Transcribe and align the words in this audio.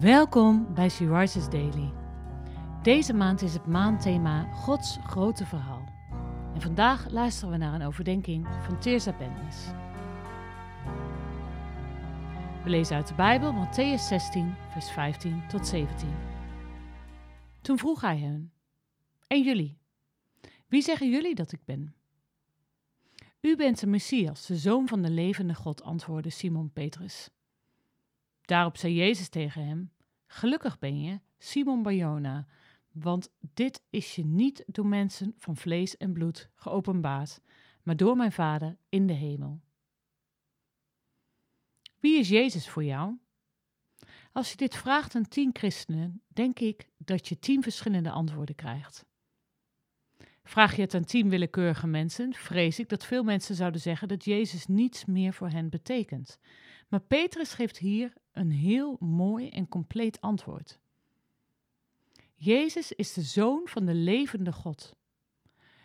Welkom 0.00 0.74
bij 0.74 0.88
She 0.88 1.18
Rises 1.18 1.48
Daily. 1.48 1.92
Deze 2.82 3.12
maand 3.12 3.42
is 3.42 3.52
het 3.52 3.66
maandthema 3.66 4.52
Gods 4.52 4.98
grote 5.06 5.46
verhaal. 5.46 5.84
En 6.54 6.60
vandaag 6.60 7.10
luisteren 7.10 7.50
we 7.50 7.56
naar 7.56 7.74
een 7.74 7.86
overdenking 7.86 8.46
van 8.60 8.80
Teersa 8.80 9.16
Bennis. 9.16 9.66
We 12.64 12.70
lezen 12.70 12.96
uit 12.96 13.08
de 13.08 13.14
Bijbel 13.14 13.52
Matthäus 13.52 14.02
16, 14.08 14.54
vers 14.70 14.90
15 14.90 15.48
tot 15.48 15.66
17. 15.66 16.08
Toen 17.60 17.78
vroeg 17.78 18.00
hij 18.00 18.18
hen: 18.18 18.52
En 19.26 19.42
jullie? 19.42 19.78
Wie 20.68 20.82
zeggen 20.82 21.10
jullie 21.10 21.34
dat 21.34 21.52
ik 21.52 21.64
ben? 21.64 21.94
U 23.40 23.56
bent 23.56 23.80
de 23.80 23.86
Messias, 23.86 24.46
de 24.46 24.56
zoon 24.56 24.88
van 24.88 25.02
de 25.02 25.10
levende 25.10 25.54
God, 25.54 25.82
antwoordde 25.82 26.30
Simon 26.30 26.70
Petrus. 26.72 27.30
Daarop 28.44 28.76
zei 28.76 28.94
Jezus 28.94 29.28
tegen 29.28 29.66
hem: 29.66 29.92
Gelukkig 30.26 30.78
ben 30.78 31.00
je, 31.00 31.20
Simon 31.38 31.82
Barjona, 31.82 32.46
want 32.92 33.32
dit 33.54 33.82
is 33.90 34.14
je 34.14 34.24
niet 34.24 34.64
door 34.66 34.86
mensen 34.86 35.34
van 35.38 35.56
vlees 35.56 35.96
en 35.96 36.12
bloed 36.12 36.50
geopenbaard, 36.54 37.40
maar 37.82 37.96
door 37.96 38.16
mijn 38.16 38.32
Vader 38.32 38.76
in 38.88 39.06
de 39.06 39.12
hemel. 39.12 39.60
Wie 41.98 42.18
is 42.18 42.28
Jezus 42.28 42.68
voor 42.68 42.84
jou? 42.84 43.18
Als 44.32 44.50
je 44.50 44.56
dit 44.56 44.76
vraagt 44.76 45.14
aan 45.14 45.28
tien 45.28 45.50
christenen, 45.52 46.22
denk 46.26 46.58
ik 46.58 46.88
dat 46.96 47.28
je 47.28 47.38
tien 47.38 47.62
verschillende 47.62 48.10
antwoorden 48.10 48.54
krijgt. 48.54 49.06
Vraag 50.44 50.76
je 50.76 50.82
het 50.82 50.94
aan 50.94 51.04
tien 51.04 51.28
willekeurige 51.28 51.86
mensen, 51.86 52.34
vrees 52.34 52.78
ik 52.78 52.88
dat 52.88 53.04
veel 53.04 53.22
mensen 53.22 53.54
zouden 53.54 53.80
zeggen 53.80 54.08
dat 54.08 54.24
Jezus 54.24 54.66
niets 54.66 55.04
meer 55.04 55.32
voor 55.32 55.48
hen 55.48 55.68
betekent. 55.68 56.38
Maar 56.88 57.00
Petrus 57.00 57.52
geeft 57.52 57.78
hier 57.78 58.12
een 58.32 58.50
heel 58.50 58.96
mooi 59.00 59.48
en 59.48 59.68
compleet 59.68 60.20
antwoord. 60.20 60.78
Jezus 62.34 62.92
is 62.92 63.12
de 63.12 63.22
zoon 63.22 63.60
van 63.64 63.84
de 63.84 63.94
levende 63.94 64.52
God. 64.52 64.96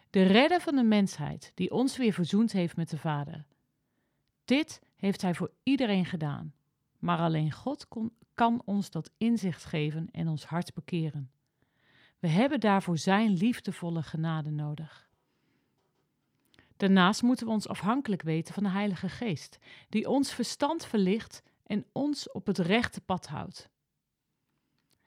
De 0.09 0.23
redder 0.23 0.61
van 0.61 0.75
de 0.75 0.83
mensheid, 0.83 1.52
die 1.55 1.72
ons 1.72 1.97
weer 1.97 2.13
verzoend 2.13 2.52
heeft 2.52 2.75
met 2.75 2.89
de 2.89 2.97
Vader. 2.97 3.45
Dit 4.45 4.81
heeft 4.95 5.22
hij 5.22 5.35
voor 5.35 5.52
iedereen 5.63 6.05
gedaan, 6.05 6.53
maar 6.99 7.17
alleen 7.17 7.52
God 7.52 7.88
kan 8.33 8.61
ons 8.66 8.89
dat 8.89 9.11
inzicht 9.17 9.66
geven 9.66 10.09
en 10.11 10.27
ons 10.27 10.45
hart 10.45 10.73
bekeren. 10.73 11.31
We 12.19 12.27
hebben 12.27 12.59
daarvoor 12.59 12.97
Zijn 12.97 13.33
liefdevolle 13.33 14.03
genade 14.03 14.50
nodig. 14.50 15.09
Daarnaast 16.77 17.22
moeten 17.22 17.45
we 17.45 17.52
ons 17.52 17.67
afhankelijk 17.67 18.22
weten 18.22 18.53
van 18.53 18.63
de 18.63 18.69
Heilige 18.69 19.09
Geest, 19.09 19.57
die 19.89 20.09
ons 20.09 20.33
verstand 20.33 20.85
verlicht 20.85 21.44
en 21.67 21.85
ons 21.91 22.31
op 22.31 22.47
het 22.47 22.57
rechte 22.57 23.01
pad 23.01 23.27
houdt. 23.27 23.69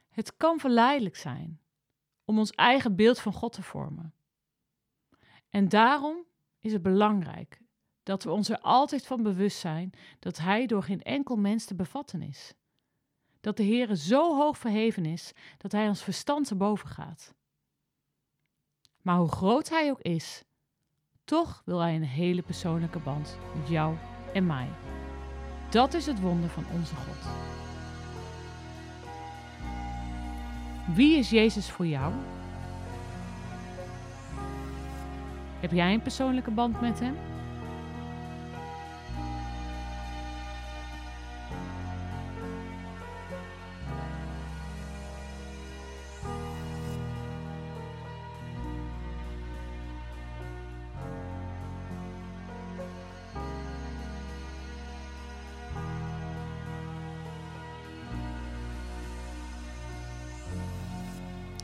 Het 0.08 0.36
kan 0.36 0.58
verleidelijk 0.58 1.16
zijn 1.16 1.60
om 2.24 2.38
ons 2.38 2.50
eigen 2.50 2.96
beeld 2.96 3.20
van 3.20 3.32
God 3.32 3.52
te 3.52 3.62
vormen. 3.62 4.14
En 5.48 5.68
daarom 5.68 6.24
is 6.58 6.72
het 6.72 6.82
belangrijk 6.82 7.60
dat 8.02 8.22
we 8.22 8.30
ons 8.30 8.48
er 8.48 8.60
altijd 8.60 9.06
van 9.06 9.22
bewust 9.22 9.58
zijn 9.58 9.92
dat 10.18 10.38
Hij 10.38 10.66
door 10.66 10.82
geen 10.82 11.02
enkel 11.02 11.36
mens 11.36 11.64
te 11.64 11.74
bevatten 11.74 12.22
is. 12.22 12.54
Dat 13.40 13.56
de 13.56 13.64
Heere 13.64 13.96
zo 13.96 14.36
hoog 14.36 14.58
verheven 14.58 15.04
is 15.04 15.32
dat 15.58 15.72
Hij 15.72 15.88
ons 15.88 16.02
verstand 16.02 16.46
te 16.46 16.54
boven 16.54 16.88
gaat. 16.88 17.34
Maar 19.02 19.16
hoe 19.18 19.32
groot 19.32 19.68
Hij 19.68 19.90
ook 19.90 20.00
is, 20.00 20.44
toch 21.24 21.62
wil 21.64 21.78
Hij 21.78 21.94
een 21.94 22.02
hele 22.02 22.42
persoonlijke 22.42 22.98
band 22.98 23.38
met 23.56 23.68
jou 23.68 23.96
en 24.32 24.46
mij. 24.46 24.89
Dat 25.70 25.94
is 25.94 26.06
het 26.06 26.20
wonder 26.20 26.50
van 26.50 26.64
onze 26.72 26.94
God. 26.94 27.32
Wie 30.94 31.18
is 31.18 31.30
Jezus 31.30 31.70
voor 31.70 31.86
jou? 31.86 32.12
Heb 35.60 35.72
jij 35.72 35.92
een 35.92 36.02
persoonlijke 36.02 36.50
band 36.50 36.80
met 36.80 37.00
Hem? 37.00 37.16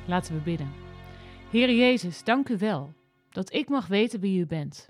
Laten 0.07 0.35
we 0.35 0.41
bidden. 0.41 0.73
Heer 1.51 1.75
Jezus, 1.75 2.25
dank 2.25 2.49
u 2.49 2.59
wel 2.59 2.95
dat 3.31 3.53
ik 3.53 3.69
mag 3.69 3.87
weten 3.87 4.21
wie 4.21 4.41
u 4.41 4.47
bent. 4.47 4.89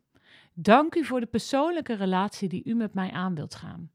Dank 0.54 0.94
u 0.94 1.04
voor 1.04 1.20
de 1.20 1.26
persoonlijke 1.26 1.94
relatie 1.94 2.48
die 2.48 2.64
u 2.64 2.74
met 2.74 2.94
mij 2.94 3.10
aan 3.10 3.34
wilt 3.34 3.54
gaan. 3.54 3.90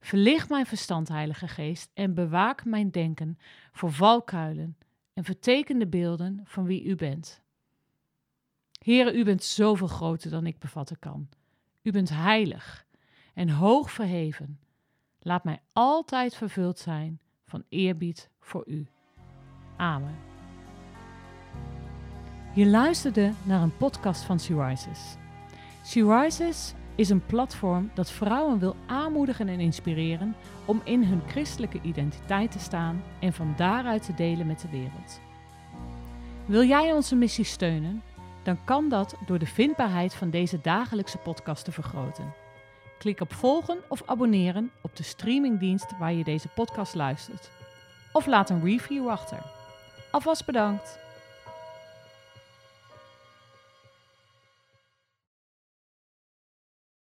Verlicht 0.00 0.48
mijn 0.48 0.66
verstand, 0.66 1.08
Heilige 1.08 1.48
Geest, 1.48 1.90
en 1.94 2.14
bewaak 2.14 2.64
mijn 2.64 2.90
denken 2.90 3.38
voor 3.72 3.92
valkuilen 3.92 4.76
en 5.14 5.24
vertekende 5.24 5.86
beelden 5.86 6.40
van 6.44 6.64
wie 6.64 6.84
u 6.84 6.94
bent. 6.94 7.42
Heere, 8.78 9.12
u 9.14 9.24
bent 9.24 9.44
zoveel 9.44 9.86
groter 9.86 10.30
dan 10.30 10.46
ik 10.46 10.58
bevatten 10.58 10.98
kan. 10.98 11.28
U 11.82 11.90
bent 11.90 12.08
heilig 12.08 12.86
en 13.34 13.48
hoog 13.48 13.90
verheven. 13.90 14.60
Laat 15.20 15.44
mij 15.44 15.60
altijd 15.72 16.34
vervuld 16.34 16.78
zijn 16.78 17.20
van 17.44 17.64
eerbied 17.68 18.30
voor 18.40 18.64
u. 18.66 18.86
Amen. 19.76 20.35
Je 22.56 22.66
luisterde 22.66 23.32
naar 23.42 23.62
een 23.62 23.76
podcast 23.76 24.22
van 24.22 24.40
She 24.40 24.66
Rises. 26.18 26.74
Is 26.94 27.08
een 27.08 27.26
platform 27.26 27.90
dat 27.94 28.10
vrouwen 28.10 28.58
wil 28.58 28.76
aanmoedigen 28.86 29.48
en 29.48 29.60
inspireren 29.60 30.36
om 30.64 30.80
in 30.84 31.04
hun 31.04 31.22
christelijke 31.26 31.78
identiteit 31.82 32.50
te 32.50 32.58
staan 32.58 33.02
en 33.20 33.32
van 33.32 33.54
daaruit 33.56 34.02
te 34.02 34.14
delen 34.14 34.46
met 34.46 34.60
de 34.60 34.68
wereld. 34.68 35.20
Wil 36.46 36.64
jij 36.64 36.92
onze 36.92 37.16
missie 37.16 37.44
steunen? 37.44 38.02
Dan 38.42 38.64
kan 38.64 38.88
dat 38.88 39.14
door 39.26 39.38
de 39.38 39.46
vindbaarheid 39.46 40.14
van 40.14 40.30
deze 40.30 40.60
dagelijkse 40.60 41.18
podcast 41.18 41.64
te 41.64 41.72
vergroten. 41.72 42.34
Klik 42.98 43.20
op 43.20 43.32
volgen 43.32 43.78
of 43.88 44.02
abonneren 44.06 44.70
op 44.80 44.96
de 44.96 45.02
streamingdienst 45.02 45.98
waar 45.98 46.12
je 46.12 46.24
deze 46.24 46.48
podcast 46.48 46.94
luistert. 46.94 47.50
Of 48.12 48.26
laat 48.26 48.50
een 48.50 48.64
review 48.64 49.08
achter. 49.08 49.42
Alvast 50.10 50.46
bedankt! 50.46 51.05